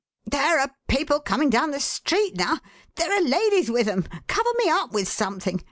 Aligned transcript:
"There 0.25 0.59
are 0.59 0.71
people 0.87 1.19
coming 1.19 1.51
down 1.51 1.69
the 1.69 1.79
street 1.79 2.35
now. 2.35 2.57
There 2.95 3.13
are 3.15 3.21
ladies 3.21 3.69
with 3.69 3.87
'em; 3.87 4.07
cover 4.25 4.49
me 4.57 4.67
up 4.67 4.93
with 4.93 5.07
something! 5.07 5.59